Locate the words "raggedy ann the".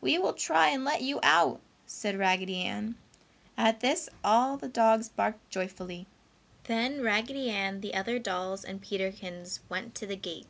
7.04-7.94